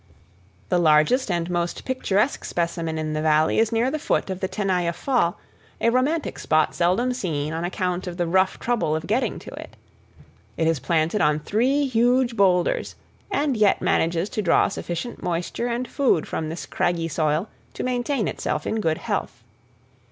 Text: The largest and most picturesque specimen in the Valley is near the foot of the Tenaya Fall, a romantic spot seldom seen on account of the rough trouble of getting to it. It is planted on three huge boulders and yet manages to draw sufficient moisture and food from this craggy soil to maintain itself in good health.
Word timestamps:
The 0.69 0.79
largest 0.79 1.29
and 1.29 1.47
most 1.47 1.85
picturesque 1.85 2.43
specimen 2.43 2.97
in 2.97 3.13
the 3.13 3.21
Valley 3.21 3.59
is 3.59 3.71
near 3.71 3.91
the 3.91 3.99
foot 3.99 4.31
of 4.31 4.39
the 4.39 4.47
Tenaya 4.47 4.93
Fall, 4.93 5.37
a 5.79 5.91
romantic 5.91 6.39
spot 6.39 6.73
seldom 6.73 7.13
seen 7.13 7.53
on 7.53 7.63
account 7.63 8.07
of 8.07 8.17
the 8.17 8.25
rough 8.25 8.57
trouble 8.57 8.95
of 8.95 9.05
getting 9.05 9.37
to 9.37 9.53
it. 9.53 9.75
It 10.57 10.65
is 10.65 10.79
planted 10.79 11.21
on 11.21 11.39
three 11.39 11.85
huge 11.85 12.35
boulders 12.35 12.95
and 13.29 13.55
yet 13.55 13.79
manages 13.79 14.27
to 14.29 14.41
draw 14.41 14.69
sufficient 14.69 15.21
moisture 15.21 15.67
and 15.67 15.87
food 15.87 16.27
from 16.27 16.49
this 16.49 16.65
craggy 16.65 17.07
soil 17.07 17.47
to 17.75 17.83
maintain 17.83 18.27
itself 18.27 18.65
in 18.65 18.81
good 18.81 18.97
health. 18.97 19.43